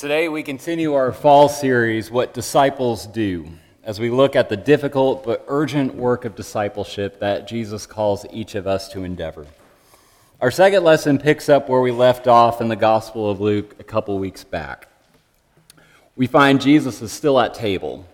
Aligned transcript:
Today, 0.00 0.30
we 0.30 0.42
continue 0.42 0.94
our 0.94 1.12
fall 1.12 1.50
series, 1.50 2.10
What 2.10 2.32
Disciples 2.32 3.06
Do, 3.06 3.46
as 3.84 4.00
we 4.00 4.08
look 4.08 4.34
at 4.34 4.48
the 4.48 4.56
difficult 4.56 5.24
but 5.24 5.44
urgent 5.46 5.94
work 5.94 6.24
of 6.24 6.34
discipleship 6.34 7.20
that 7.20 7.46
Jesus 7.46 7.84
calls 7.84 8.24
each 8.32 8.54
of 8.54 8.66
us 8.66 8.88
to 8.92 9.04
endeavor. 9.04 9.46
Our 10.40 10.50
second 10.50 10.84
lesson 10.84 11.18
picks 11.18 11.50
up 11.50 11.68
where 11.68 11.82
we 11.82 11.90
left 11.90 12.28
off 12.28 12.62
in 12.62 12.68
the 12.68 12.76
Gospel 12.76 13.28
of 13.28 13.42
Luke 13.42 13.76
a 13.78 13.84
couple 13.84 14.18
weeks 14.18 14.42
back. 14.42 14.88
We 16.16 16.26
find 16.26 16.62
Jesus 16.62 17.02
is 17.02 17.12
still 17.12 17.38
at 17.38 17.52
table, 17.52 18.06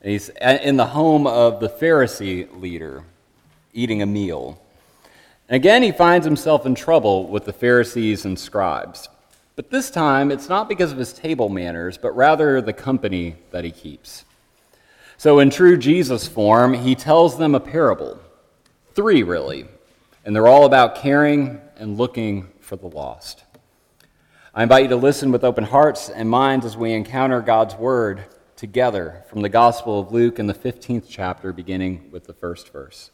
and 0.00 0.12
he's 0.12 0.28
in 0.28 0.76
the 0.76 0.86
home 0.86 1.26
of 1.26 1.58
the 1.58 1.68
Pharisee 1.68 2.46
leader, 2.60 3.02
eating 3.72 4.00
a 4.00 4.06
meal. 4.06 4.62
And 5.48 5.56
again, 5.56 5.82
he 5.82 5.90
finds 5.90 6.24
himself 6.24 6.66
in 6.66 6.76
trouble 6.76 7.26
with 7.26 7.46
the 7.46 7.52
Pharisees 7.52 8.24
and 8.24 8.38
scribes. 8.38 9.08
But 9.56 9.70
this 9.70 9.90
time, 9.90 10.30
it's 10.30 10.48
not 10.48 10.68
because 10.68 10.92
of 10.92 10.98
his 10.98 11.12
table 11.12 11.48
manners, 11.48 11.98
but 11.98 12.16
rather 12.16 12.60
the 12.60 12.72
company 12.72 13.36
that 13.50 13.64
he 13.64 13.70
keeps. 13.70 14.24
So, 15.16 15.38
in 15.38 15.50
true 15.50 15.76
Jesus 15.76 16.26
form, 16.26 16.72
he 16.72 16.94
tells 16.94 17.36
them 17.36 17.54
a 17.54 17.60
parable. 17.60 18.18
Three, 18.94 19.22
really. 19.22 19.66
And 20.24 20.34
they're 20.34 20.46
all 20.46 20.64
about 20.64 20.96
caring 20.96 21.60
and 21.76 21.98
looking 21.98 22.48
for 22.60 22.76
the 22.76 22.86
lost. 22.86 23.44
I 24.54 24.62
invite 24.62 24.84
you 24.84 24.88
to 24.88 24.96
listen 24.96 25.30
with 25.30 25.44
open 25.44 25.64
hearts 25.64 26.08
and 26.08 26.28
minds 26.28 26.66
as 26.66 26.76
we 26.76 26.92
encounter 26.92 27.40
God's 27.40 27.74
word 27.74 28.24
together 28.56 29.24
from 29.28 29.42
the 29.42 29.48
Gospel 29.48 30.00
of 30.00 30.12
Luke 30.12 30.38
in 30.38 30.46
the 30.46 30.54
15th 30.54 31.06
chapter, 31.08 31.52
beginning 31.52 32.10
with 32.10 32.24
the 32.24 32.34
first 32.34 32.72
verse. 32.72 33.10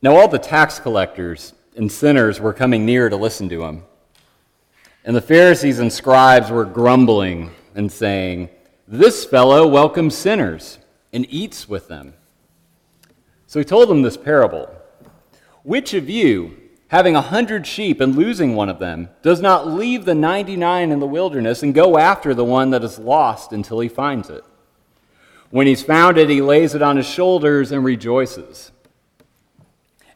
Now, 0.00 0.16
all 0.16 0.28
the 0.28 0.38
tax 0.38 0.78
collectors 0.78 1.54
and 1.76 1.90
sinners 1.90 2.40
were 2.40 2.52
coming 2.52 2.84
near 2.84 3.08
to 3.08 3.16
listen 3.16 3.48
to 3.48 3.64
him. 3.64 3.84
And 5.04 5.16
the 5.16 5.20
Pharisees 5.20 5.78
and 5.78 5.92
scribes 5.92 6.50
were 6.50 6.64
grumbling 6.64 7.50
and 7.74 7.90
saying, 7.90 8.50
This 8.86 9.24
fellow 9.24 9.66
welcomes 9.66 10.16
sinners 10.16 10.78
and 11.12 11.26
eats 11.28 11.68
with 11.68 11.88
them. 11.88 12.14
So 13.46 13.58
he 13.58 13.64
told 13.64 13.88
them 13.88 14.02
this 14.02 14.16
parable 14.16 14.74
Which 15.62 15.92
of 15.94 16.08
you, 16.08 16.56
having 16.88 17.16
a 17.16 17.20
hundred 17.20 17.66
sheep 17.66 18.00
and 18.00 18.16
losing 18.16 18.54
one 18.54 18.68
of 18.68 18.78
them, 18.78 19.08
does 19.22 19.40
not 19.40 19.66
leave 19.66 20.04
the 20.04 20.14
99 20.14 20.90
in 20.90 21.00
the 21.00 21.06
wilderness 21.06 21.62
and 21.62 21.74
go 21.74 21.98
after 21.98 22.34
the 22.34 22.44
one 22.44 22.70
that 22.70 22.84
is 22.84 22.98
lost 22.98 23.52
until 23.52 23.80
he 23.80 23.88
finds 23.88 24.30
it? 24.30 24.44
When 25.50 25.66
he's 25.66 25.82
found 25.82 26.16
it, 26.16 26.30
he 26.30 26.40
lays 26.40 26.74
it 26.74 26.80
on 26.80 26.96
his 26.96 27.06
shoulders 27.06 27.72
and 27.72 27.84
rejoices. 27.84 28.71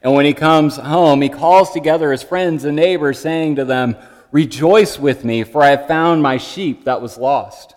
And 0.07 0.15
when 0.15 0.25
he 0.25 0.33
comes 0.33 0.77
home, 0.77 1.21
he 1.21 1.27
calls 1.27 1.71
together 1.71 2.13
his 2.13 2.23
friends 2.23 2.63
and 2.63 2.77
neighbors, 2.77 3.19
saying 3.19 3.57
to 3.57 3.65
them, 3.65 3.97
Rejoice 4.31 4.97
with 4.97 5.25
me, 5.25 5.43
for 5.43 5.61
I 5.61 5.71
have 5.71 5.85
found 5.85 6.23
my 6.23 6.37
sheep 6.37 6.85
that 6.85 7.01
was 7.01 7.17
lost. 7.17 7.75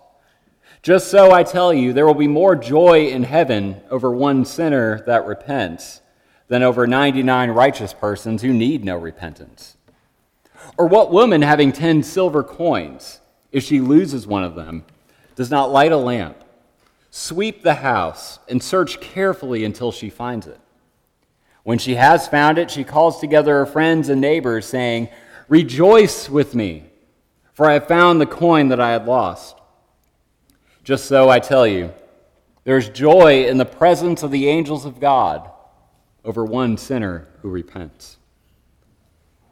Just 0.81 1.11
so 1.11 1.33
I 1.33 1.43
tell 1.43 1.73
you, 1.73 1.91
there 1.91 2.07
will 2.07 2.13
be 2.13 2.29
more 2.29 2.55
joy 2.55 3.07
in 3.07 3.23
heaven 3.23 3.81
over 3.89 4.13
one 4.13 4.45
sinner 4.45 5.01
that 5.07 5.25
repents 5.25 5.99
than 6.47 6.63
over 6.63 6.87
99 6.87 7.49
righteous 7.49 7.93
persons 7.93 8.41
who 8.41 8.53
need 8.53 8.85
no 8.85 8.95
repentance. 8.95 9.75
Or 10.77 10.87
what 10.87 11.11
woman 11.11 11.41
having 11.41 11.73
10 11.73 12.01
silver 12.01 12.43
coins, 12.43 13.19
if 13.51 13.65
she 13.65 13.81
loses 13.81 14.25
one 14.25 14.45
of 14.45 14.55
them, 14.55 14.85
does 15.35 15.51
not 15.51 15.69
light 15.69 15.91
a 15.91 15.97
lamp, 15.97 16.37
sweep 17.09 17.61
the 17.61 17.73
house, 17.73 18.39
and 18.47 18.63
search 18.63 19.01
carefully 19.01 19.65
until 19.65 19.91
she 19.91 20.09
finds 20.09 20.47
it? 20.47 20.61
When 21.63 21.77
she 21.77 21.95
has 21.95 22.27
found 22.27 22.57
it, 22.57 22.71
she 22.71 22.83
calls 22.83 23.19
together 23.19 23.53
her 23.59 23.65
friends 23.65 24.09
and 24.09 24.19
neighbors, 24.19 24.65
saying, 24.65 25.09
Rejoice 25.47 26.29
with 26.29 26.55
me, 26.55 26.85
for 27.53 27.69
I 27.69 27.73
have 27.73 27.87
found 27.87 28.19
the 28.19 28.25
coin 28.25 28.69
that 28.69 28.79
I 28.79 28.91
had 28.91 29.05
lost. 29.05 29.57
Just 30.83 31.05
so 31.05 31.29
I 31.29 31.39
tell 31.39 31.67
you, 31.67 31.93
there's 32.63 32.89
joy 32.89 33.45
in 33.45 33.57
the 33.57 33.65
presence 33.65 34.23
of 34.23 34.31
the 34.31 34.47
angels 34.47 34.85
of 34.85 34.99
God 34.99 35.49
over 36.23 36.43
one 36.43 36.77
sinner 36.77 37.27
who 37.41 37.49
repents. 37.49 38.17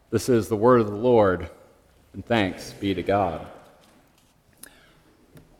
This 0.10 0.30
is 0.30 0.48
the 0.48 0.56
word 0.56 0.82
of 0.82 0.88
the 0.88 0.96
Lord, 0.96 1.50
and 2.14 2.26
thanks 2.26 2.74
be 2.74 2.94
to 2.94 3.04
God. 3.04 3.46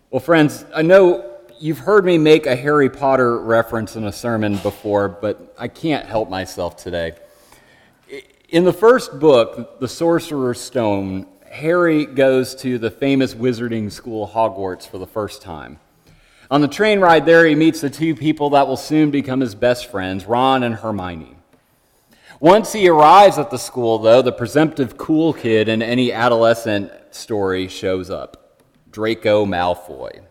Well, 0.10 0.20
friends, 0.20 0.66
I 0.74 0.82
know 0.82 1.39
you've 1.60 1.80
heard 1.80 2.06
me 2.06 2.18
make 2.18 2.46
a 2.46 2.56
Harry 2.56 2.90
Potter 2.90 3.38
reference 3.40 3.96
in 3.96 4.06
a 4.06 4.12
sermon 4.12 4.58
before, 4.58 5.10
but 5.10 5.54
I 5.60 5.68
can't 5.68 6.06
help 6.06 6.30
myself 6.30 6.78
today. 6.78 7.14
In 8.50 8.64
the 8.64 8.74
first 8.74 9.20
book, 9.20 9.80
The 9.80 9.88
Sorcerer's 9.88 10.60
Stone, 10.60 11.28
Harry 11.52 12.06
goes 12.06 12.56
to 12.56 12.78
the 12.78 12.90
famous 12.90 13.34
wizarding 13.34 13.92
school 13.92 14.28
Hogwarts 14.28 14.88
for 14.88 14.98
the 14.98 15.08
first 15.08 15.42
time. 15.42 15.80
On 16.50 16.62
the 16.62 16.68
train 16.68 17.00
ride 17.00 17.26
there, 17.26 17.46
he 17.46 17.56
meets 17.56 17.82
the 17.82 17.90
two 17.90 18.16
people 18.16 18.52
that 18.52 18.68
will 18.68 18.78
soon 18.78 19.12
become 19.12 19.40
his 19.40 19.54
best 19.54 19.92
friends, 19.92 20.26
Ron 20.26 20.64
and 20.64 20.76
Hermione. 20.76 21.36
Once 22.40 22.72
he 22.72 22.88
arrives 22.88 23.38
at 23.38 23.52
the 23.52 23.58
school, 23.58 24.00
though, 24.00 24.22
the 24.22 24.32
presumptive 24.32 24.98
cool 24.98 25.34
kid 25.34 25.68
in 25.68 25.82
any 25.82 26.12
adolescent 26.12 26.92
story 27.12 27.68
shows 27.68 28.10
up 28.10 28.64
Draco 28.90 29.46
Malfoy. 29.46 30.22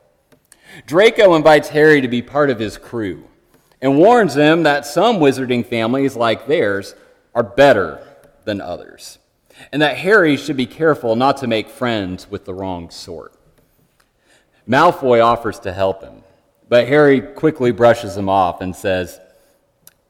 Draco 0.87 1.35
invites 1.35 1.69
Harry 1.69 2.01
to 2.01 2.09
be 2.09 2.23
part 2.23 2.51
of 2.51 2.59
his 2.59 2.77
crew 2.77 3.25
and 3.81 3.99
warns 3.99 4.35
him 4.35 4.65
that 4.65 4.87
some 4.87 5.17
wizarding 5.17 5.65
families, 5.65 6.17
like 6.17 6.47
theirs, 6.47 6.95
are 7.35 7.43
better 7.43 8.05
than 8.45 8.61
others, 8.61 9.19
and 9.73 9.83
that 9.83 9.99
Harry 9.99 10.37
should 10.37 10.57
be 10.57 10.67
careful 10.67 11.17
not 11.17 11.37
to 11.39 11.47
make 11.47 11.69
friends 11.69 12.31
with 12.31 12.45
the 12.45 12.55
wrong 12.55 12.91
sort. 12.91 13.35
Malfoy 14.69 15.25
offers 15.25 15.59
to 15.61 15.73
help 15.73 16.03
him, 16.03 16.23
but 16.69 16.89
Harry 16.89 17.21
quickly 17.21 17.71
brushes 17.71 18.17
him 18.17 18.29
off 18.29 18.61
and 18.61 18.75
says, 18.75 19.21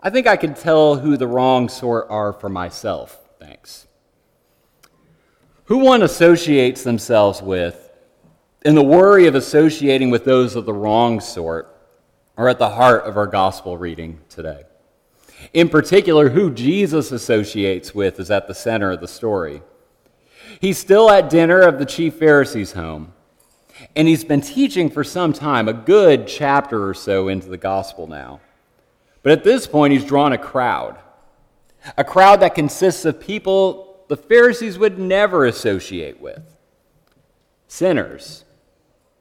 I 0.00 0.10
think 0.10 0.26
I 0.26 0.36
can 0.36 0.54
tell 0.54 0.96
who 0.96 1.16
the 1.16 1.26
wrong 1.26 1.68
sort 1.68 2.06
are 2.08 2.32
for 2.32 2.48
myself, 2.48 3.18
thanks. 3.38 3.86
Who 5.64 5.78
one 5.78 6.02
associates 6.02 6.82
themselves 6.82 7.42
with 7.42 7.87
and 8.64 8.76
the 8.76 8.82
worry 8.82 9.26
of 9.26 9.34
associating 9.34 10.10
with 10.10 10.24
those 10.24 10.56
of 10.56 10.66
the 10.66 10.72
wrong 10.72 11.20
sort 11.20 11.74
are 12.36 12.48
at 12.48 12.58
the 12.58 12.70
heart 12.70 13.04
of 13.04 13.16
our 13.16 13.26
gospel 13.26 13.78
reading 13.78 14.20
today. 14.28 14.64
In 15.52 15.68
particular, 15.68 16.30
who 16.30 16.52
Jesus 16.52 17.12
associates 17.12 17.94
with 17.94 18.18
is 18.18 18.30
at 18.30 18.48
the 18.48 18.54
center 18.54 18.90
of 18.90 19.00
the 19.00 19.08
story. 19.08 19.62
He's 20.60 20.78
still 20.78 21.10
at 21.10 21.30
dinner 21.30 21.60
of 21.60 21.78
the 21.78 21.86
chief 21.86 22.14
Pharisee's 22.14 22.72
home, 22.72 23.12
and 23.94 24.08
he's 24.08 24.24
been 24.24 24.40
teaching 24.40 24.90
for 24.90 25.04
some 25.04 25.32
time, 25.32 25.68
a 25.68 25.72
good 25.72 26.26
chapter 26.26 26.88
or 26.88 26.94
so 26.94 27.28
into 27.28 27.48
the 27.48 27.56
gospel 27.56 28.06
now. 28.06 28.40
But 29.22 29.32
at 29.32 29.44
this 29.44 29.66
point, 29.66 29.92
he's 29.92 30.04
drawn 30.04 30.32
a 30.32 30.38
crowd, 30.38 30.98
a 31.96 32.04
crowd 32.04 32.40
that 32.40 32.54
consists 32.54 33.04
of 33.04 33.20
people 33.20 34.04
the 34.08 34.16
Pharisees 34.16 34.78
would 34.78 34.98
never 34.98 35.44
associate 35.44 36.20
with 36.20 36.42
sinners 37.68 38.44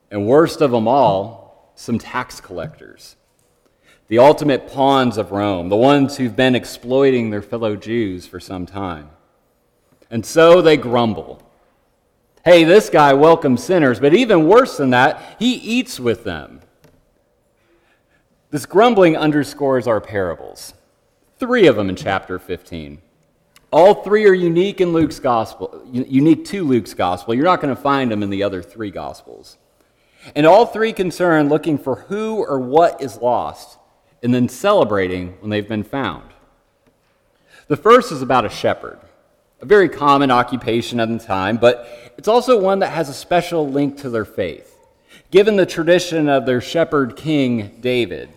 and 0.10 0.28
worst 0.28 0.62
of 0.62 0.72
them 0.72 0.88
all, 0.88 1.72
some 1.76 2.00
tax 2.00 2.40
collectors. 2.40 3.16
The 4.08 4.20
ultimate 4.20 4.68
pawns 4.68 5.18
of 5.18 5.32
Rome, 5.32 5.70
the 5.70 5.76
ones 5.76 6.18
who've 6.18 6.36
been 6.36 6.56
exploiting 6.56 7.30
their 7.30 7.42
fellow 7.42 7.76
Jews 7.76 8.26
for 8.26 8.40
some 8.40 8.66
time. 8.66 9.10
And 10.10 10.26
so 10.26 10.62
they 10.62 10.78
grumble. 10.78 11.42
Hey, 12.46 12.64
this 12.64 12.90
guy 12.90 13.14
welcomes 13.14 13.62
sinners, 13.62 14.00
but 14.00 14.14
even 14.14 14.48
worse 14.48 14.78
than 14.78 14.92
that, 14.92 15.36
he 15.38 15.56
eats 15.56 16.00
with 16.00 16.24
them. 16.24 16.62
This 18.50 18.66
grumbling 18.66 19.18
underscores 19.18 19.88
our 19.88 20.00
parables. 20.00 20.74
Three 21.38 21.68
of 21.68 21.76
them 21.76 21.90
in 21.90 21.98
chapter 21.98 22.40
15. 22.40 23.02
All 23.70 23.96
three 23.96 24.26
are 24.26 24.34
unique 24.34 24.80
in 24.80 24.94
Luke's 24.94 25.20
gospel, 25.20 25.86
unique 25.92 26.46
to 26.46 26.64
Luke's 26.64 26.94
gospel. 26.94 27.34
You're 27.34 27.44
not 27.44 27.60
going 27.60 27.76
to 27.76 27.82
find 27.82 28.10
them 28.10 28.24
in 28.24 28.30
the 28.30 28.44
other 28.44 28.64
three 28.64 28.92
gospels. 28.92 29.58
And 30.36 30.46
all 30.46 30.66
three 30.66 30.94
concern 30.94 31.50
looking 31.50 31.78
for 31.78 31.96
who 31.96 32.38
or 32.38 32.60
what 32.60 33.02
is 33.02 33.18
lost 33.18 33.78
and 34.24 34.34
then 34.34 34.50
celebrating 34.50 35.38
when 35.40 35.50
they've 35.50 35.68
been 35.68 35.84
found. 35.84 36.32
The 37.68 37.78
first 37.78 38.12
is 38.12 38.22
about 38.22 38.46
a 38.46 38.50
shepherd, 38.50 39.00
a 39.62 39.66
very 39.66 39.90
common 39.90 40.32
occupation 40.32 41.00
at 41.00 41.10
the 41.10 41.20
time, 41.20 41.58
but 41.58 42.14
it's 42.18 42.28
also 42.28 42.60
one 42.60 42.80
that 42.80 42.90
has 42.90 43.10
a 43.10 43.14
special 43.14 43.68
link 43.68 43.98
to 43.98 44.10
their 44.10 44.26
faith, 44.26 44.74
given 45.32 45.56
the 45.56 45.66
tradition 45.66 46.30
of 46.30 46.46
their 46.46 46.62
shepherd 46.62 47.16
king, 47.16 47.78
David. 47.82 48.30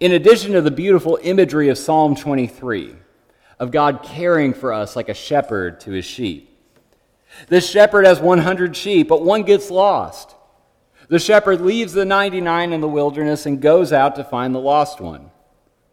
In 0.00 0.12
addition 0.12 0.52
to 0.52 0.62
the 0.62 0.70
beautiful 0.70 1.18
imagery 1.22 1.68
of 1.68 1.78
Psalm 1.78 2.14
23, 2.14 2.94
of 3.58 3.70
God 3.70 4.02
caring 4.02 4.54
for 4.54 4.72
us 4.72 4.96
like 4.96 5.08
a 5.08 5.14
shepherd 5.14 5.80
to 5.80 5.90
his 5.90 6.04
sheep. 6.04 6.52
This 7.48 7.68
shepherd 7.68 8.06
has 8.06 8.20
100 8.20 8.76
sheep, 8.76 9.08
but 9.08 9.24
one 9.24 9.42
gets 9.42 9.70
lost. 9.70 10.35
The 11.08 11.18
shepherd 11.20 11.60
leaves 11.60 11.92
the 11.92 12.04
99 12.04 12.72
in 12.72 12.80
the 12.80 12.88
wilderness 12.88 13.46
and 13.46 13.60
goes 13.60 13.92
out 13.92 14.16
to 14.16 14.24
find 14.24 14.54
the 14.54 14.60
lost 14.60 15.00
one. 15.00 15.30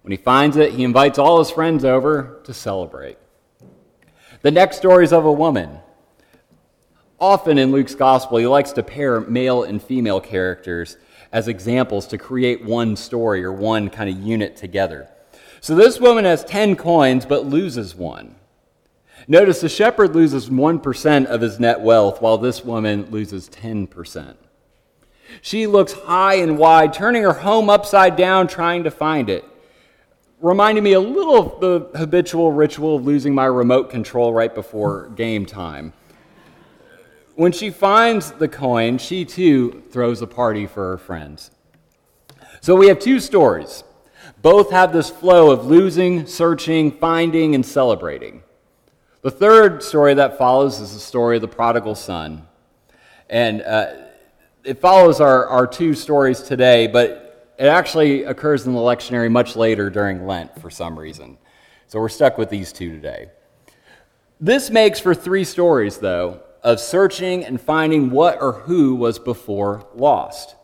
When 0.02 0.12
he 0.12 0.18
finds 0.18 0.58
it, 0.58 0.74
he 0.74 0.84
invites 0.84 1.20
all 1.20 1.40
his 1.40 1.52
friends 1.52 1.86
over 1.86 2.42
to 2.46 2.54
celebrate. 2.54 3.18
The 4.42 4.52
next 4.52 4.78
story 4.78 5.04
is 5.06 5.14
of 5.14 5.26
a 5.26 5.32
woman. 5.32 5.80
Often 7.20 7.58
in 7.58 7.72
Luke's 7.72 7.96
gospel, 7.96 8.40
he 8.40 8.48
likes 8.48 8.74
to 8.74 8.84
pair 8.84 9.22
male 9.22 9.64
and 9.64 9.82
female 9.82 10.20
characters 10.20 10.98
as 11.32 11.48
examples 11.48 12.08
to 12.08 12.18
create 12.18 12.66
one 12.66 12.96
story 12.96 13.44
or 13.44 13.54
one 13.54 13.90
kind 13.90 14.10
of 14.10 14.20
unit 14.20 14.58
together. 14.58 15.10
So 15.62 15.76
this 15.76 16.00
woman 16.00 16.26
has 16.26 16.44
10 16.44 16.76
coins 16.76 17.26
but 17.26 17.46
loses 17.46 17.96
one. 17.96 18.36
Notice 19.28 19.62
the 19.62 19.70
shepherd 19.70 20.14
loses 20.16 20.50
1% 20.50 21.26
of 21.28 21.40
his 21.40 21.60
net 21.60 21.80
wealth 21.80 22.22
while 22.22 22.38
this 22.38 22.66
woman 22.66 23.10
loses 23.10 23.48
10%. 23.48 24.36
She 25.42 25.68
looks 25.68 25.94
high 25.94 26.36
and 26.36 26.58
wide, 26.58 26.94
turning 26.94 27.24
her 27.24 27.34
home 27.34 27.70
upside 27.70 28.16
down, 28.16 28.48
trying 28.48 28.84
to 28.84 28.92
find 28.92 29.30
it. 29.30 29.46
Reminding 30.40 30.84
me 30.84 30.94
a 30.94 31.00
little 31.00 31.38
of 31.38 31.62
the 31.62 31.98
habitual 31.98 32.52
ritual 32.52 32.98
of 32.98 33.06
losing 33.06 33.34
my 33.34 33.46
remote 33.46 33.90
control 33.90 34.34
right 34.34 34.54
before 34.54 35.10
game 35.16 35.46
time. 35.46 35.94
When 37.36 37.52
she 37.52 37.70
finds 37.72 38.32
the 38.32 38.48
coin, 38.48 38.98
she 38.98 39.26
too 39.26 39.84
throws 39.90 40.22
a 40.22 40.28
party 40.28 40.68
for 40.68 40.90
her 40.90 40.98
friends. 40.98 41.50
So 42.62 42.76
we 42.76 42.88
have 42.88 43.00
two 43.00 43.20
stories. 43.20 43.84
Both 44.42 44.72
have 44.72 44.94
this 44.94 45.10
flow 45.10 45.52
of 45.52 45.66
losing, 45.66 46.26
searching, 46.26 46.92
finding, 46.92 47.56
and 47.56 47.66
celebrating. 47.66 48.44
The 49.22 49.32
third 49.32 49.82
story 49.82 50.14
that 50.16 50.38
follows 50.38 50.82
is 50.82 50.94
the 50.94 51.00
story 51.00 51.38
of 51.38 51.42
the 51.42 51.48
prodigal 51.48 51.96
son. 51.96 52.46
And 53.30 53.62
uh, 53.62 53.94
it 54.64 54.80
follows 54.80 55.20
our, 55.20 55.46
our 55.48 55.68
two 55.68 55.94
stories 55.94 56.42
today, 56.42 56.88
but 56.88 57.54
it 57.60 57.68
actually 57.68 58.24
occurs 58.24 58.66
in 58.66 58.74
the 58.74 58.80
lectionary 58.80 59.30
much 59.30 59.56
later 59.56 59.90
during 59.90 60.26
Lent 60.26 60.60
for 60.62 60.70
some 60.70 60.98
reason. 60.98 61.38
So 61.88 62.00
we're 62.00 62.10
stuck 62.10 62.38
with 62.38 62.50
these 62.50 62.72
two 62.72 62.92
today. 62.92 63.30
This 64.40 64.70
makes 64.70 65.00
for 65.00 65.14
three 65.14 65.44
stories, 65.44 65.98
though, 65.98 66.42
of 66.64 66.80
searching 66.80 67.46
and 67.46 67.60
finding 67.60 68.10
what 68.10 68.42
or 68.42 68.54
who 68.54 68.96
was 68.96 69.20
before 69.20 69.86
lost. 69.94 70.56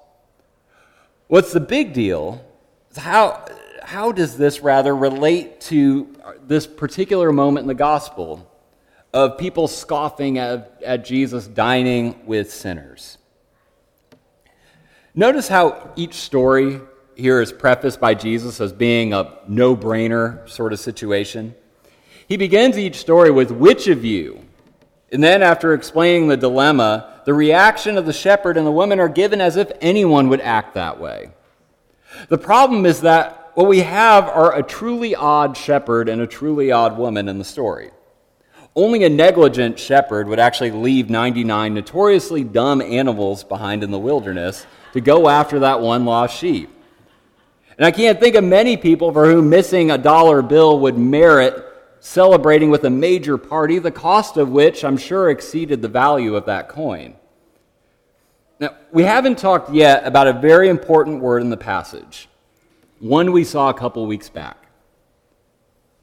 What's 1.27 1.53
the 1.53 1.59
big 1.59 1.93
deal 1.93 2.43
is 2.89 2.97
how, 2.97 3.45
how 3.83 4.11
does 4.11 4.37
this 4.37 4.61
rather 4.61 4.95
relate 4.95 5.61
to 5.61 6.15
this 6.47 6.65
particular 6.65 7.31
moment 7.31 7.65
in 7.65 7.67
the 7.67 7.75
gospel 7.75 8.49
of 9.13 9.37
people 9.37 9.67
scoffing 9.67 10.37
at, 10.37 10.81
at 10.83 11.05
Jesus 11.05 11.45
dining 11.45 12.25
with 12.25 12.51
sinners? 12.51 13.18
Notice 15.19 15.49
how 15.49 15.91
each 15.97 16.13
story 16.13 16.79
here 17.13 17.41
is 17.41 17.51
prefaced 17.51 17.99
by 17.99 18.13
Jesus 18.13 18.61
as 18.61 18.71
being 18.71 19.11
a 19.11 19.33
no 19.49 19.75
brainer 19.75 20.47
sort 20.47 20.71
of 20.71 20.79
situation. 20.79 21.55
He 22.25 22.37
begins 22.37 22.77
each 22.77 22.95
story 22.95 23.29
with, 23.29 23.51
Which 23.51 23.89
of 23.89 24.05
you? 24.05 24.45
And 25.11 25.21
then, 25.21 25.43
after 25.43 25.73
explaining 25.73 26.29
the 26.29 26.37
dilemma, 26.37 27.21
the 27.25 27.33
reaction 27.33 27.97
of 27.97 28.05
the 28.05 28.13
shepherd 28.13 28.55
and 28.55 28.65
the 28.65 28.71
woman 28.71 29.01
are 29.01 29.09
given 29.09 29.41
as 29.41 29.57
if 29.57 29.73
anyone 29.81 30.29
would 30.29 30.39
act 30.39 30.75
that 30.75 31.01
way. 31.01 31.31
The 32.29 32.37
problem 32.37 32.85
is 32.85 33.01
that 33.01 33.51
what 33.55 33.67
we 33.67 33.79
have 33.79 34.29
are 34.29 34.55
a 34.55 34.63
truly 34.63 35.15
odd 35.15 35.57
shepherd 35.57 36.07
and 36.07 36.21
a 36.21 36.27
truly 36.27 36.71
odd 36.71 36.97
woman 36.97 37.27
in 37.27 37.39
the 37.39 37.43
story. 37.43 37.91
Only 38.75 39.03
a 39.03 39.09
negligent 39.09 39.79
shepherd 39.79 40.27
would 40.27 40.39
actually 40.39 40.71
leave 40.71 41.09
99 41.09 41.73
notoriously 41.73 42.43
dumb 42.43 42.81
animals 42.81 43.43
behind 43.43 43.83
in 43.83 43.91
the 43.91 43.99
wilderness 43.99 44.65
to 44.93 45.01
go 45.01 45.27
after 45.27 45.59
that 45.59 45.81
one 45.81 46.05
lost 46.05 46.37
sheep. 46.37 46.69
And 47.77 47.85
I 47.85 47.91
can't 47.91 48.19
think 48.19 48.35
of 48.35 48.43
many 48.43 48.77
people 48.77 49.11
for 49.11 49.25
whom 49.25 49.49
missing 49.49 49.91
a 49.91 49.97
dollar 49.97 50.41
bill 50.41 50.79
would 50.81 50.97
merit 50.97 51.65
celebrating 51.99 52.69
with 52.69 52.83
a 52.83 52.89
major 52.89 53.37
party, 53.37 53.79
the 53.79 53.91
cost 53.91 54.37
of 54.37 54.49
which 54.49 54.83
I'm 54.83 54.97
sure 54.97 55.29
exceeded 55.29 55.81
the 55.81 55.87
value 55.87 56.35
of 56.35 56.45
that 56.45 56.69
coin. 56.69 57.15
Now, 58.59 58.75
we 58.91 59.03
haven't 59.03 59.37
talked 59.37 59.71
yet 59.73 60.05
about 60.05 60.27
a 60.27 60.33
very 60.33 60.69
important 60.69 61.21
word 61.21 61.41
in 61.41 61.49
the 61.49 61.57
passage, 61.57 62.27
one 62.99 63.31
we 63.31 63.43
saw 63.43 63.69
a 63.69 63.73
couple 63.73 64.05
weeks 64.05 64.29
back 64.29 64.57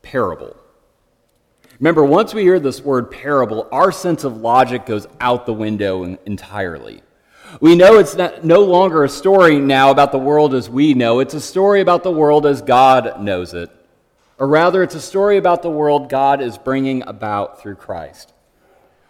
parable. 0.02 0.56
Remember, 1.78 2.04
once 2.04 2.32
we 2.32 2.42
hear 2.42 2.58
this 2.58 2.80
word 2.80 3.10
parable, 3.10 3.68
our 3.70 3.92
sense 3.92 4.24
of 4.24 4.38
logic 4.38 4.86
goes 4.86 5.06
out 5.20 5.44
the 5.44 5.52
window 5.52 6.04
entirely. 6.24 7.02
We 7.60 7.74
know 7.76 7.98
it's 7.98 8.14
not, 8.14 8.44
no 8.44 8.60
longer 8.60 9.04
a 9.04 9.08
story 9.08 9.58
now 9.58 9.90
about 9.90 10.10
the 10.10 10.18
world 10.18 10.54
as 10.54 10.70
we 10.70 10.94
know, 10.94 11.20
it's 11.20 11.34
a 11.34 11.40
story 11.40 11.80
about 11.80 12.02
the 12.02 12.10
world 12.10 12.46
as 12.46 12.62
God 12.62 13.20
knows 13.20 13.52
it. 13.52 13.70
Or 14.38 14.48
rather, 14.48 14.82
it's 14.82 14.94
a 14.94 15.00
story 15.00 15.36
about 15.36 15.62
the 15.62 15.70
world 15.70 16.10
God 16.10 16.40
is 16.40 16.58
bringing 16.58 17.02
about 17.06 17.60
through 17.60 17.76
Christ. 17.76 18.32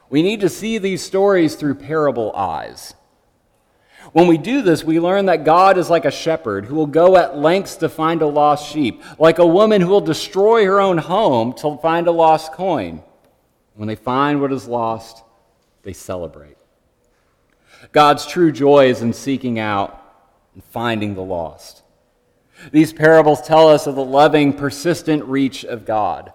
We 0.08 0.22
need 0.22 0.40
to 0.40 0.48
see 0.48 0.78
these 0.78 1.02
stories 1.02 1.56
through 1.56 1.76
parable 1.76 2.34
eyes. 2.34 2.94
When 4.12 4.26
we 4.26 4.38
do 4.38 4.62
this, 4.62 4.84
we 4.84 5.00
learn 5.00 5.26
that 5.26 5.44
God 5.44 5.78
is 5.78 5.90
like 5.90 6.04
a 6.04 6.10
shepherd 6.10 6.64
who 6.64 6.74
will 6.74 6.86
go 6.86 7.16
at 7.16 7.36
lengths 7.36 7.76
to 7.76 7.88
find 7.88 8.22
a 8.22 8.26
lost 8.26 8.70
sheep, 8.72 9.02
like 9.18 9.38
a 9.38 9.46
woman 9.46 9.80
who 9.80 9.88
will 9.88 10.00
destroy 10.00 10.64
her 10.64 10.80
own 10.80 10.98
home 10.98 11.52
to 11.54 11.78
find 11.78 12.06
a 12.06 12.12
lost 12.12 12.52
coin. 12.52 13.02
When 13.74 13.88
they 13.88 13.96
find 13.96 14.40
what 14.40 14.52
is 14.52 14.66
lost, 14.66 15.22
they 15.82 15.92
celebrate. 15.92 16.56
God's 17.92 18.26
true 18.26 18.52
joy 18.52 18.88
is 18.88 19.02
in 19.02 19.12
seeking 19.12 19.58
out 19.58 20.02
and 20.54 20.64
finding 20.64 21.14
the 21.14 21.22
lost. 21.22 21.82
These 22.72 22.92
parables 22.92 23.42
tell 23.42 23.68
us 23.68 23.86
of 23.86 23.96
the 23.96 24.04
loving, 24.04 24.52
persistent 24.52 25.24
reach 25.24 25.64
of 25.64 25.84
God. 25.84 26.32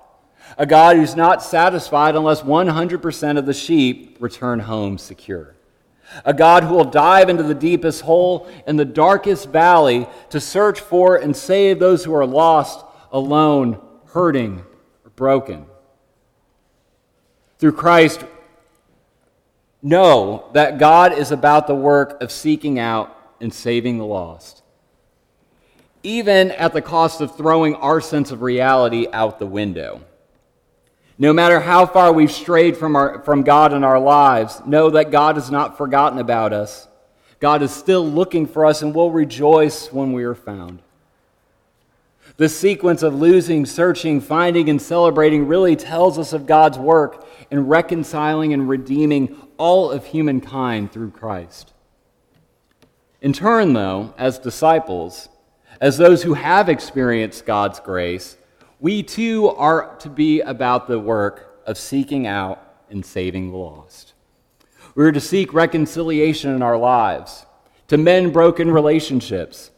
A 0.58 0.66
God 0.66 0.98
who's 0.98 1.16
not 1.16 1.42
satisfied 1.42 2.16
unless 2.16 2.42
100% 2.42 3.38
of 3.38 3.46
the 3.46 3.54
sheep 3.54 4.18
return 4.20 4.60
home 4.60 4.98
secure. 4.98 5.56
A 6.26 6.34
God 6.34 6.64
who 6.64 6.76
will 6.76 6.86
dive 6.86 7.30
into 7.30 7.44
the 7.44 7.56
deepest 7.56 8.02
hole 8.02 8.50
in 8.68 8.76
the 8.76 8.86
darkest 8.86 9.50
valley 9.50 10.08
to 10.30 10.40
search 10.40 10.80
for 10.80 11.16
and 11.16 11.36
save 11.36 11.80
those 11.80 12.04
who 12.04 12.14
are 12.14 12.26
lost, 12.26 12.86
alone, 13.12 13.80
hurting, 14.08 14.64
or 15.06 15.12
broken. 15.16 15.66
Through 17.60 17.74
Christ, 17.74 18.26
know 19.82 20.50
that 20.54 20.78
God 20.78 21.14
is 21.14 21.32
about 21.32 21.68
the 21.68 21.76
work 21.76 22.22
of 22.22 22.32
seeking 22.32 22.78
out 22.78 23.18
and 23.40 23.54
saving 23.54 23.98
the 23.98 24.06
lost, 24.06 24.62
even 26.04 26.52
at 26.52 26.74
the 26.74 26.82
cost 26.82 27.22
of 27.22 27.36
throwing 27.36 27.76
our 27.76 28.02
sense 28.02 28.32
of 28.32 28.42
reality 28.42 29.08
out 29.12 29.40
the 29.40 29.46
window. 29.46 30.02
No 31.22 31.34
matter 31.34 31.60
how 31.60 31.86
far 31.86 32.12
we've 32.12 32.32
strayed 32.32 32.76
from, 32.76 32.96
our, 32.96 33.22
from 33.22 33.44
God 33.44 33.74
in 33.74 33.84
our 33.84 34.00
lives, 34.00 34.60
know 34.66 34.90
that 34.90 35.12
God 35.12 35.36
has 35.36 35.52
not 35.52 35.78
forgotten 35.78 36.18
about 36.18 36.52
us. 36.52 36.88
God 37.40 37.62
is 37.62 37.72
still 37.72 38.04
looking 38.04 38.48
for 38.48 38.66
us 38.66 38.82
and 38.82 38.96
will 38.96 39.12
rejoice 39.12 39.94
when 39.94 40.14
we 40.14 40.24
are 40.24 40.34
found. 40.34 40.82
The 42.38 42.50
sequence 42.50 43.04
of 43.04 43.14
losing, 43.14 43.68
searching, 43.68 44.20
finding, 44.20 44.68
and 44.68 44.82
celebrating 44.82 45.46
really 45.48 45.76
tells 45.76 46.18
us 46.18 46.34
of 46.34 46.48
God's 46.48 46.80
work 46.80 47.24
in 47.52 47.68
reconciling 47.68 48.52
and 48.52 48.68
redeeming 48.68 49.40
all 49.60 49.92
of 49.92 50.08
humankind 50.08 50.92
through 50.92 51.12
Christ. 51.12 51.72
In 53.22 53.32
turn, 53.32 53.74
though, 53.74 54.16
as 54.18 54.40
disciples, 54.40 55.30
as 55.80 56.00
those 56.00 56.24
who 56.24 56.34
have 56.34 56.68
experienced 56.68 57.46
God's 57.46 57.80
grace, 57.80 58.38
we 58.82 59.02
too 59.04 59.48
are 59.48 59.96
to 60.00 60.10
be 60.10 60.42
about 60.42 60.88
the 60.88 61.00
work 61.00 61.62
of 61.66 61.78
seeking 61.78 62.28
out 62.28 62.62
and 62.90 63.06
saving 63.06 63.52
the 63.52 63.58
lost. 63.58 64.14
We 64.94 65.06
are 65.06 65.12
to 65.14 65.22
seek 65.22 65.54
reconciliation 65.54 66.54
in 66.54 66.62
our 66.62 66.78
lives, 66.78 67.46
to 67.88 67.98
mend 67.98 68.34
broken 68.34 68.70
relationships, 68.70 69.72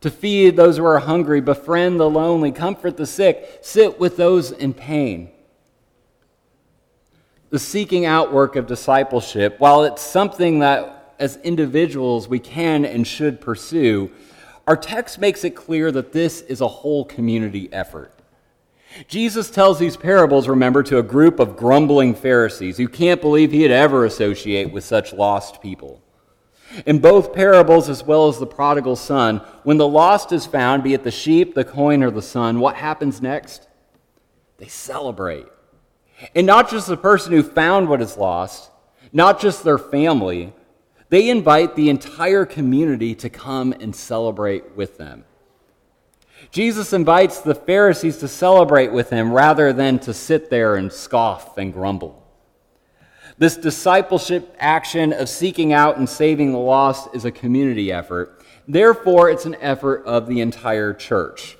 to 0.00 0.10
feed 0.10 0.56
those 0.56 0.78
who 0.78 0.84
are 0.84 0.98
hungry, 0.98 1.40
befriend 1.40 2.00
the 2.00 2.10
lonely, 2.10 2.50
comfort 2.50 2.96
the 2.96 3.06
sick, 3.06 3.60
sit 3.62 4.00
with 4.00 4.16
those 4.16 4.50
in 4.50 4.74
pain 4.74 5.30
the 7.50 7.58
seeking 7.58 8.04
out 8.04 8.32
work 8.32 8.56
of 8.56 8.66
discipleship, 8.66 9.56
while 9.58 9.84
it's 9.84 10.02
something 10.02 10.60
that 10.60 11.14
as 11.18 11.36
individuals 11.38 12.28
we 12.28 12.38
can 12.38 12.84
and 12.84 13.06
should 13.06 13.40
pursue, 13.40 14.10
our 14.66 14.76
text 14.76 15.18
makes 15.18 15.44
it 15.44 15.50
clear 15.50 15.92
that 15.92 16.12
this 16.12 16.40
is 16.42 16.60
a 16.60 16.68
whole 16.68 17.04
community 17.04 17.72
effort. 17.72 18.12
Jesus 19.08 19.50
tells 19.50 19.78
these 19.78 19.96
parables, 19.96 20.48
remember, 20.48 20.82
to 20.84 20.98
a 20.98 21.02
group 21.02 21.38
of 21.38 21.56
grumbling 21.56 22.14
Pharisees 22.14 22.76
who 22.76 22.88
can't 22.88 23.20
believe 23.20 23.52
he'd 23.52 23.70
ever 23.70 24.04
associate 24.04 24.72
with 24.72 24.84
such 24.84 25.12
lost 25.12 25.60
people. 25.60 26.02
In 26.84 26.98
both 26.98 27.32
parables, 27.32 27.88
as 27.88 28.02
well 28.02 28.28
as 28.28 28.38
the 28.38 28.46
prodigal 28.46 28.96
son, 28.96 29.38
when 29.62 29.78
the 29.78 29.88
lost 29.88 30.32
is 30.32 30.46
found, 30.46 30.82
be 30.82 30.94
it 30.94 31.04
the 31.04 31.10
sheep, 31.10 31.54
the 31.54 31.64
coin, 31.64 32.02
or 32.02 32.10
the 32.10 32.22
son, 32.22 32.60
what 32.60 32.76
happens 32.76 33.22
next? 33.22 33.68
They 34.58 34.66
celebrate. 34.66 35.46
And 36.34 36.46
not 36.46 36.70
just 36.70 36.86
the 36.86 36.96
person 36.96 37.32
who 37.32 37.42
found 37.42 37.88
what 37.88 38.02
is 38.02 38.16
lost, 38.16 38.70
not 39.12 39.40
just 39.40 39.62
their 39.62 39.78
family, 39.78 40.52
they 41.08 41.28
invite 41.28 41.76
the 41.76 41.88
entire 41.88 42.44
community 42.44 43.14
to 43.16 43.30
come 43.30 43.72
and 43.72 43.94
celebrate 43.94 44.76
with 44.76 44.98
them. 44.98 45.24
Jesus 46.50 46.92
invites 46.92 47.40
the 47.40 47.54
Pharisees 47.54 48.18
to 48.18 48.28
celebrate 48.28 48.92
with 48.92 49.10
him 49.10 49.32
rather 49.32 49.72
than 49.72 49.98
to 50.00 50.14
sit 50.14 50.50
there 50.50 50.76
and 50.76 50.92
scoff 50.92 51.58
and 51.58 51.72
grumble. 51.72 52.22
This 53.38 53.56
discipleship 53.56 54.54
action 54.58 55.12
of 55.12 55.28
seeking 55.28 55.72
out 55.72 55.98
and 55.98 56.08
saving 56.08 56.52
the 56.52 56.58
lost 56.58 57.10
is 57.14 57.24
a 57.24 57.30
community 57.30 57.92
effort. 57.92 58.42
Therefore, 58.66 59.28
it's 59.28 59.44
an 59.44 59.56
effort 59.56 60.04
of 60.06 60.26
the 60.26 60.40
entire 60.40 60.94
church. 60.94 61.58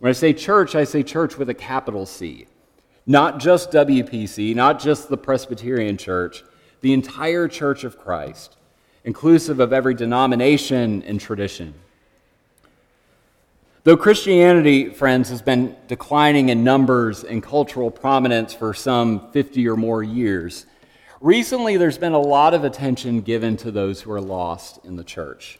When 0.00 0.10
I 0.10 0.12
say 0.12 0.34
church, 0.34 0.74
I 0.74 0.84
say 0.84 1.02
church 1.02 1.38
with 1.38 1.48
a 1.48 1.54
capital 1.54 2.04
C. 2.04 2.46
Not 3.06 3.40
just 3.40 3.70
WPC, 3.70 4.54
not 4.54 4.80
just 4.80 5.08
the 5.08 5.16
Presbyterian 5.16 5.96
Church, 5.96 6.44
the 6.80 6.92
entire 6.92 7.48
church 7.48 7.84
of 7.84 7.98
Christ, 7.98 8.56
inclusive 9.04 9.60
of 9.60 9.72
every 9.72 9.94
denomination 9.94 11.02
and 11.04 11.18
tradition. 11.20 11.74
Though 13.84 13.98
Christianity, 13.98 14.88
friends, 14.88 15.28
has 15.28 15.42
been 15.42 15.76
declining 15.88 16.48
in 16.48 16.64
numbers 16.64 17.22
and 17.22 17.42
cultural 17.42 17.90
prominence 17.90 18.54
for 18.54 18.72
some 18.72 19.30
50 19.32 19.68
or 19.68 19.76
more 19.76 20.02
years, 20.02 20.64
recently 21.20 21.76
there's 21.76 21.98
been 21.98 22.14
a 22.14 22.18
lot 22.18 22.54
of 22.54 22.64
attention 22.64 23.20
given 23.20 23.58
to 23.58 23.70
those 23.70 24.00
who 24.00 24.10
are 24.12 24.22
lost 24.22 24.82
in 24.86 24.96
the 24.96 25.04
church. 25.04 25.58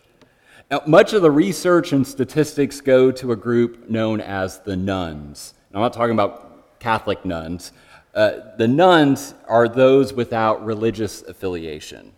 Now, 0.70 0.80
much 0.86 1.12
of 1.12 1.20
the 1.20 1.30
research 1.30 1.92
and 1.92 2.06
statistics 2.06 2.80
go 2.80 3.12
to 3.12 3.32
a 3.32 3.36
group 3.36 3.90
known 3.90 4.22
as 4.22 4.58
the 4.60 4.74
nones. 4.74 5.52
I'm 5.74 5.82
not 5.82 5.92
talking 5.92 6.14
about 6.14 6.80
Catholic 6.80 7.26
nuns. 7.26 7.72
Uh, 8.14 8.56
the 8.56 8.68
nones 8.68 9.34
are 9.46 9.68
those 9.68 10.14
without 10.14 10.64
religious 10.64 11.20
affiliation. 11.20 12.12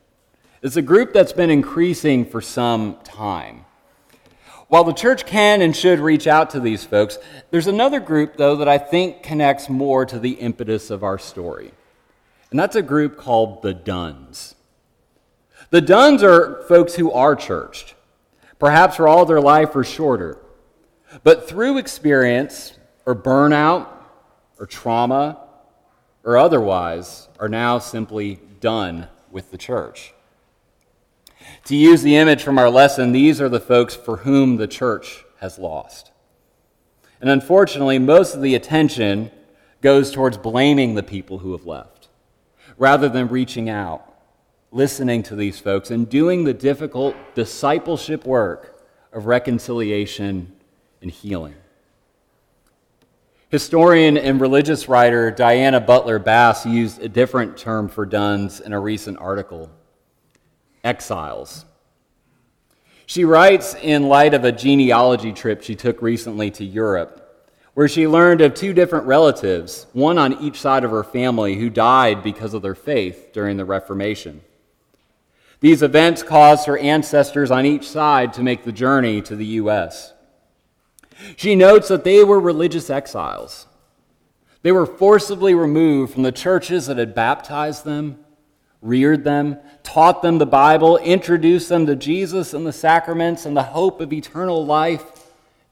It's 0.62 0.76
a 0.76 0.82
group 0.82 1.12
that's 1.12 1.32
been 1.32 1.50
increasing 1.50 2.24
for 2.24 2.40
some 2.40 2.98
time. 3.02 3.64
While 4.68 4.84
the 4.84 4.92
church 4.92 5.26
can 5.26 5.62
and 5.62 5.74
should 5.76 6.00
reach 6.00 6.26
out 6.26 6.50
to 6.50 6.60
these 6.60 6.84
folks, 6.84 7.18
there's 7.50 7.68
another 7.68 8.00
group, 8.00 8.36
though, 8.36 8.56
that 8.56 8.68
I 8.68 8.78
think 8.78 9.22
connects 9.22 9.68
more 9.68 10.04
to 10.06 10.18
the 10.18 10.32
impetus 10.32 10.90
of 10.90 11.04
our 11.04 11.18
story. 11.18 11.72
And 12.50 12.58
that's 12.58 12.76
a 12.76 12.82
group 12.82 13.16
called 13.16 13.62
the 13.62 13.74
Dones. 13.74 14.54
The 15.70 15.80
Dones 15.80 16.22
are 16.22 16.62
folks 16.68 16.94
who 16.94 17.12
are 17.12 17.36
churched, 17.36 17.94
perhaps 18.58 18.96
for 18.96 19.06
all 19.06 19.24
their 19.24 19.40
life 19.40 19.74
or 19.76 19.84
shorter. 19.84 20.38
But 21.22 21.48
through 21.48 21.78
experience 21.78 22.76
or 23.04 23.14
burnout 23.14 23.88
or 24.58 24.66
trauma 24.66 25.38
or 26.26 26.36
otherwise, 26.36 27.28
are 27.38 27.48
now 27.48 27.78
simply 27.78 28.40
done 28.58 29.06
with 29.30 29.52
the 29.52 29.56
church. 29.56 30.12
To 31.66 31.76
use 31.76 32.02
the 32.02 32.16
image 32.16 32.42
from 32.42 32.58
our 32.58 32.70
lesson, 32.70 33.12
these 33.12 33.40
are 33.40 33.48
the 33.48 33.60
folks 33.60 33.94
for 33.94 34.18
whom 34.18 34.56
the 34.56 34.68
church 34.68 35.24
has 35.40 35.58
lost. 35.58 36.12
And 37.20 37.30
unfortunately, 37.30 37.98
most 37.98 38.34
of 38.34 38.42
the 38.42 38.54
attention 38.54 39.30
goes 39.80 40.10
towards 40.10 40.38
blaming 40.38 40.94
the 40.94 41.02
people 41.02 41.38
who 41.38 41.52
have 41.52 41.66
left, 41.66 42.08
rather 42.78 43.08
than 43.08 43.28
reaching 43.28 43.68
out, 43.68 44.14
listening 44.70 45.22
to 45.24 45.36
these 45.36 45.58
folks, 45.58 45.90
and 45.90 46.08
doing 46.08 46.44
the 46.44 46.54
difficult 46.54 47.16
discipleship 47.34 48.24
work 48.24 48.84
of 49.12 49.26
reconciliation 49.26 50.52
and 51.00 51.10
healing. 51.10 51.54
Historian 53.48 54.18
and 54.18 54.40
religious 54.40 54.88
writer 54.88 55.30
Diana 55.30 55.80
Butler 55.80 56.18
Bass 56.18 56.66
used 56.66 57.00
a 57.00 57.08
different 57.08 57.56
term 57.56 57.88
for 57.88 58.04
dones 58.04 58.60
in 58.60 58.72
a 58.72 58.80
recent 58.80 59.18
article 59.18 59.70
exiles. 60.86 61.64
She 63.04 63.24
writes 63.24 63.74
in 63.74 64.08
light 64.08 64.34
of 64.34 64.44
a 64.44 64.52
genealogy 64.52 65.32
trip 65.32 65.62
she 65.62 65.74
took 65.74 66.00
recently 66.00 66.50
to 66.52 66.64
Europe, 66.64 67.22
where 67.74 67.88
she 67.88 68.06
learned 68.06 68.40
of 68.40 68.54
two 68.54 68.72
different 68.72 69.06
relatives, 69.06 69.86
one 69.92 70.16
on 70.16 70.40
each 70.42 70.60
side 70.60 70.84
of 70.84 70.90
her 70.90 71.04
family, 71.04 71.56
who 71.56 71.68
died 71.68 72.22
because 72.22 72.54
of 72.54 72.62
their 72.62 72.74
faith 72.74 73.30
during 73.32 73.56
the 73.56 73.64
Reformation. 73.64 74.40
These 75.60 75.82
events 75.82 76.22
caused 76.22 76.66
her 76.66 76.78
ancestors 76.78 77.50
on 77.50 77.66
each 77.66 77.88
side 77.88 78.32
to 78.34 78.42
make 78.42 78.64
the 78.64 78.72
journey 78.72 79.22
to 79.22 79.36
the 79.36 79.46
U.S. 79.60 80.12
She 81.36 81.54
notes 81.54 81.88
that 81.88 82.04
they 82.04 82.24
were 82.24 82.40
religious 82.40 82.90
exiles. 82.90 83.66
They 84.62 84.72
were 84.72 84.86
forcibly 84.86 85.54
removed 85.54 86.12
from 86.12 86.24
the 86.24 86.32
churches 86.32 86.86
that 86.86 86.98
had 86.98 87.14
baptized 87.14 87.84
them 87.84 88.18
reared 88.86 89.24
them, 89.24 89.58
taught 89.82 90.22
them 90.22 90.38
the 90.38 90.46
Bible, 90.46 90.96
introduced 90.98 91.68
them 91.68 91.86
to 91.86 91.96
Jesus 91.96 92.54
and 92.54 92.66
the 92.66 92.72
sacraments 92.72 93.44
and 93.44 93.56
the 93.56 93.62
hope 93.62 94.00
of 94.00 94.12
eternal 94.12 94.64
life, 94.64 95.04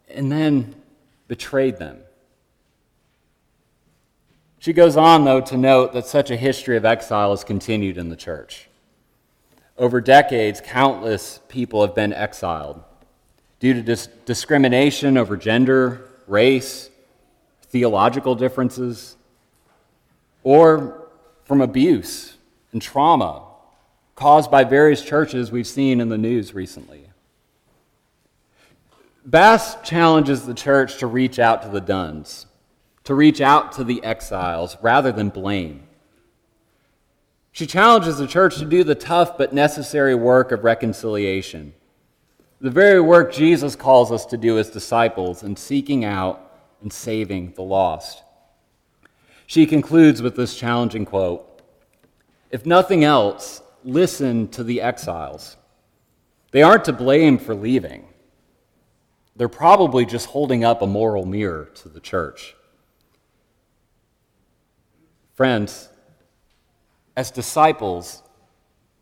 and 0.09 0.31
then 0.31 0.75
betrayed 1.29 1.79
them. 1.79 1.99
She 4.59 4.73
goes 4.73 4.97
on, 4.97 5.25
though, 5.25 5.41
to 5.43 5.57
note 5.57 5.93
that 5.93 6.07
such 6.07 6.31
a 6.31 6.37
history 6.37 6.77
of 6.77 6.85
exile 6.85 7.31
has 7.31 7.45
continued 7.45 7.99
in 7.99 8.09
the 8.09 8.17
church. 8.17 8.69
Over 9.77 10.01
decades, 10.01 10.61
countless 10.65 11.41
people 11.49 11.85
have 11.85 11.95
been 11.95 12.13
exiled 12.13 12.83
due 13.61 13.75
to 13.75 13.83
dis- 13.83 14.09
discrimination 14.25 15.19
over 15.19 15.37
gender, 15.37 16.09
race, 16.27 16.89
theological 17.63 18.35
differences, 18.35 19.17
or 20.43 21.09
from 21.45 21.61
abuse 21.61 22.34
and 22.75 22.83
trauma 22.83 23.45
caused 24.15 24.51
by 24.51 24.65
various 24.65 25.03
churches 25.03 25.51
we've 25.51 25.67
seen 25.67 26.01
in 26.01 26.11
the 26.11 26.19
news 26.19 26.53
recently. 26.53 27.07
Bass 29.25 29.77
challenges 29.83 30.45
the 30.45 30.53
church 30.53 30.99
to 30.99 31.07
reach 31.07 31.39
out 31.39 31.63
to 31.63 31.69
the 31.69 31.81
dones, 31.81 32.47
to 33.05 33.15
reach 33.15 33.41
out 33.41 33.73
to 33.73 33.85
the 33.85 34.05
exiles 34.05 34.77
rather 34.83 35.11
than 35.11 35.31
blame. 35.31 35.85
She 37.51 37.67
challenges 37.67 38.19
the 38.19 38.27
church 38.27 38.57
to 38.59 38.67
do 38.67 38.85
the 38.85 38.95
tough 38.95 39.39
but 39.39 39.55
necessary 39.55 40.15
work 40.15 40.53
of 40.53 40.65
reconciliation, 40.65 41.73
the 42.61 42.71
very 42.71 43.01
work 43.01 43.33
Jesus 43.33 43.77
calls 43.77 44.11
us 44.11 44.25
to 44.27 44.37
do 44.37 44.59
as 44.59 44.71
disciples 44.71 45.43
in 45.43 45.55
seeking 45.55 46.05
out 46.05 46.41
and 46.81 46.93
saving 46.93 47.53
the 47.57 47.63
lost. 47.63 48.23
She 49.47 49.67
concludes 49.67 50.23
with 50.23 50.37
this 50.37 50.57
challenging 50.57 51.05
quote 51.05 51.54
if 52.51 52.67
nothing 52.67 53.05
else, 53.05 53.63
listen 53.85 54.49
to 54.49 54.65
the 54.65 54.81
exiles. 54.81 55.57
They 56.51 56.63
aren't 56.63 56.85
to 56.85 56.93
blame 56.93 57.39
for 57.39 57.55
leaving. 57.55 58.07
They're 59.37 59.49
probably 59.49 60.07
just 60.07 60.27
holding 60.27 60.65
up 60.65 60.83
a 60.83 60.87
moral 60.87 61.27
mirror 61.27 61.71
to 61.77 61.89
the 61.89 62.01
church. 62.01 62.55
Friends, 65.35 65.89
as 67.17 67.33
disciples, 67.33 68.23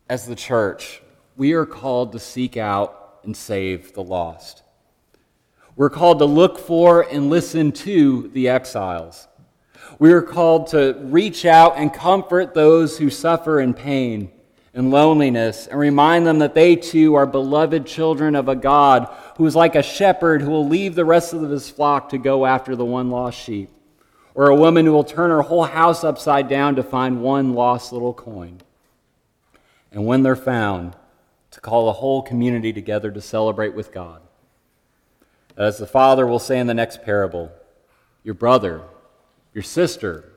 as 0.09 0.27
the 0.27 0.35
church, 0.35 1.03
we 1.37 1.53
are 1.53 1.67
called 1.67 2.13
to 2.13 2.19
seek 2.19 2.57
out 2.57 3.21
and 3.25 3.37
save 3.37 3.93
the 3.93 4.03
lost. 4.03 4.63
We're 5.77 5.91
called 5.91 6.19
to 6.19 6.25
look 6.27 6.59
for 6.59 7.03
and 7.03 7.31
listen 7.31 7.73
to 7.73 8.31
the 8.35 8.49
exiles. 8.49 9.29
We 9.99 10.13
are 10.13 10.23
called 10.23 10.69
to 10.69 10.97
reach 11.01 11.45
out 11.45 11.75
and 11.77 11.93
comfort 11.93 12.55
those 12.55 12.99
who 12.99 13.11
suffer 13.11 13.61
in 13.61 13.75
pain 13.75 14.31
and 14.75 14.91
loneliness 14.91 15.67
and 15.67 15.79
remind 15.79 16.27
them 16.27 16.39
that 16.39 16.55
they 16.55 16.77
too 16.77 17.15
are 17.15 17.27
beloved 17.27 17.87
children 17.87 18.35
of 18.35 18.49
a 18.49 18.57
God 18.57 19.15
who 19.37 19.47
is 19.47 19.55
like 19.55 19.75
a 19.75 19.83
shepherd 19.83 20.43
who 20.43 20.51
will 20.51 20.67
leave 20.67 20.95
the 20.95 21.05
rest 21.05 21.33
of 21.33 21.49
his 21.51 21.69
flock 21.69 22.09
to 22.09 22.19
go 22.19 22.47
after 22.47 22.75
the 22.75 22.85
one 22.85 23.11
lost 23.11 23.39
sheep, 23.39 23.71
or 24.35 24.49
a 24.49 24.57
woman 24.57 24.87
who 24.87 24.93
will 24.93 25.05
turn 25.05 25.31
her 25.31 25.43
whole 25.43 25.65
house 25.65 26.05
upside 26.05 26.49
down 26.49 26.75
to 26.77 26.83
find 26.83 27.23
one 27.23 27.55
lost 27.55 27.93
little 27.93 28.15
coin. 28.15 28.61
And 29.91 30.07
when 30.07 30.23
they're 30.23 30.37
found, 30.37 30.97
to 31.51 31.61
call 31.61 31.87
the 31.87 31.93
whole 31.93 32.23
community 32.23 32.73
together 32.73 33.11
to 33.11 33.21
celebrate 33.21 33.75
with 33.75 33.93
God. 33.93 34.23
As 35.55 35.77
the 35.77 35.87
Father 35.87 36.27
will 36.27 36.39
say 36.39 36.59
in 36.59 36.67
the 36.67 36.73
next 36.73 37.03
parable, 37.03 37.53
your 38.25 38.35
brother, 38.35 38.83
your 39.55 39.63
sister 39.63 40.33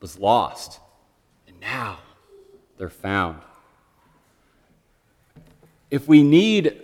was 0.00 0.18
lost, 0.18 0.80
and 1.46 1.58
now 1.60 1.98
they're 2.78 2.88
found. 2.88 3.40
If 5.90 6.08
we 6.08 6.22
need, 6.22 6.80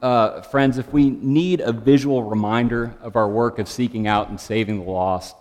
uh, 0.00 0.42
friends, 0.42 0.78
if 0.78 0.92
we 0.92 1.10
need 1.10 1.60
a 1.60 1.72
visual 1.72 2.22
reminder 2.22 2.94
of 3.00 3.16
our 3.16 3.28
work 3.28 3.58
of 3.58 3.68
seeking 3.68 4.06
out 4.06 4.28
and 4.28 4.40
saving 4.40 4.78
the 4.84 4.90
lost, 4.90 5.36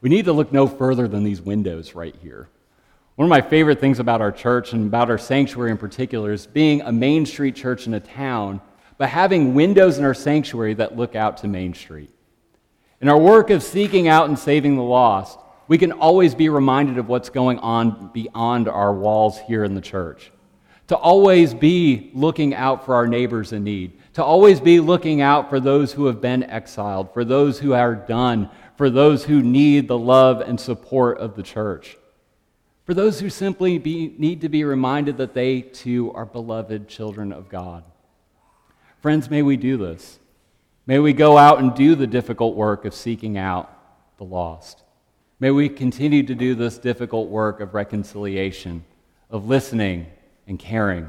we 0.00 0.10
need 0.10 0.24
to 0.26 0.32
look 0.32 0.52
no 0.52 0.66
further 0.66 1.08
than 1.08 1.24
these 1.24 1.40
windows 1.40 1.94
right 1.94 2.14
here. 2.22 2.48
One 3.16 3.26
of 3.26 3.30
my 3.30 3.40
favorite 3.40 3.78
things 3.78 3.98
about 3.98 4.20
our 4.20 4.32
church 4.32 4.72
and 4.72 4.86
about 4.86 5.10
our 5.10 5.18
sanctuary 5.18 5.70
in 5.70 5.78
particular 5.78 6.32
is 6.32 6.46
being 6.46 6.80
a 6.80 6.90
Main 6.90 7.24
Street 7.24 7.54
church 7.54 7.86
in 7.86 7.94
a 7.94 8.00
town, 8.00 8.60
but 8.98 9.08
having 9.08 9.54
windows 9.54 9.98
in 9.98 10.04
our 10.04 10.14
sanctuary 10.14 10.74
that 10.74 10.96
look 10.96 11.14
out 11.14 11.36
to 11.38 11.48
Main 11.48 11.74
Street. 11.74 12.10
In 13.02 13.08
our 13.08 13.18
work 13.18 13.50
of 13.50 13.64
seeking 13.64 14.06
out 14.06 14.28
and 14.28 14.38
saving 14.38 14.76
the 14.76 14.82
lost, 14.82 15.36
we 15.66 15.76
can 15.76 15.90
always 15.90 16.36
be 16.36 16.48
reminded 16.48 16.98
of 16.98 17.08
what's 17.08 17.30
going 17.30 17.58
on 17.58 18.12
beyond 18.12 18.68
our 18.68 18.94
walls 18.94 19.40
here 19.40 19.64
in 19.64 19.74
the 19.74 19.80
church. 19.80 20.30
To 20.86 20.96
always 20.96 21.52
be 21.52 22.12
looking 22.14 22.54
out 22.54 22.84
for 22.84 22.94
our 22.94 23.08
neighbors 23.08 23.52
in 23.52 23.64
need. 23.64 23.98
To 24.14 24.22
always 24.22 24.60
be 24.60 24.78
looking 24.78 25.20
out 25.20 25.50
for 25.50 25.58
those 25.58 25.92
who 25.92 26.06
have 26.06 26.20
been 26.20 26.44
exiled, 26.44 27.12
for 27.12 27.24
those 27.24 27.58
who 27.58 27.72
are 27.72 27.96
done, 27.96 28.48
for 28.76 28.88
those 28.88 29.24
who 29.24 29.42
need 29.42 29.88
the 29.88 29.98
love 29.98 30.40
and 30.40 30.60
support 30.60 31.18
of 31.18 31.34
the 31.34 31.42
church. 31.42 31.96
For 32.84 32.94
those 32.94 33.18
who 33.18 33.30
simply 33.30 33.78
be, 33.78 34.14
need 34.16 34.42
to 34.42 34.48
be 34.48 34.62
reminded 34.62 35.16
that 35.16 35.34
they 35.34 35.62
too 35.62 36.12
are 36.12 36.26
beloved 36.26 36.86
children 36.86 37.32
of 37.32 37.48
God. 37.48 37.82
Friends, 39.00 39.28
may 39.28 39.42
we 39.42 39.56
do 39.56 39.76
this. 39.76 40.20
May 40.86 40.98
we 40.98 41.12
go 41.12 41.38
out 41.38 41.60
and 41.60 41.74
do 41.74 41.94
the 41.94 42.06
difficult 42.06 42.56
work 42.56 42.84
of 42.84 42.94
seeking 42.94 43.38
out 43.38 43.70
the 44.18 44.24
lost. 44.24 44.82
May 45.38 45.50
we 45.50 45.68
continue 45.68 46.22
to 46.24 46.34
do 46.34 46.54
this 46.54 46.78
difficult 46.78 47.28
work 47.28 47.60
of 47.60 47.74
reconciliation, 47.74 48.84
of 49.30 49.46
listening 49.46 50.06
and 50.46 50.58
caring, 50.58 51.08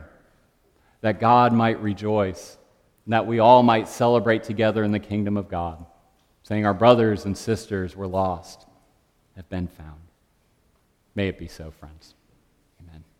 that 1.01 1.19
God 1.19 1.53
might 1.53 1.81
rejoice, 1.81 2.57
and 3.05 3.13
that 3.13 3.27
we 3.27 3.39
all 3.39 3.63
might 3.63 3.87
celebrate 3.87 4.43
together 4.43 4.83
in 4.83 4.91
the 4.91 4.99
kingdom 4.99 5.37
of 5.37 5.49
God, 5.49 5.85
saying, 6.43 6.65
Our 6.65 6.73
brothers 6.73 7.25
and 7.25 7.37
sisters 7.37 7.95
were 7.95 8.07
lost, 8.07 8.65
have 9.35 9.49
been 9.49 9.67
found. 9.67 10.01
May 11.15 11.27
it 11.27 11.39
be 11.39 11.47
so, 11.47 11.71
friends. 11.71 12.15